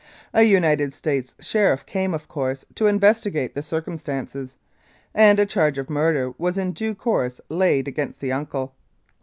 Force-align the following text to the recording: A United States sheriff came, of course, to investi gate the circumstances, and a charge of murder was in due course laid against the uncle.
A 0.33 0.41
United 0.41 0.95
States 0.95 1.35
sheriff 1.39 1.85
came, 1.85 2.15
of 2.15 2.27
course, 2.27 2.65
to 2.73 2.85
investi 2.85 3.31
gate 3.31 3.53
the 3.53 3.61
circumstances, 3.61 4.55
and 5.13 5.39
a 5.39 5.45
charge 5.45 5.77
of 5.77 5.91
murder 5.91 6.33
was 6.39 6.57
in 6.57 6.71
due 6.71 6.95
course 6.95 7.39
laid 7.51 7.87
against 7.87 8.19
the 8.19 8.31
uncle. 8.31 8.73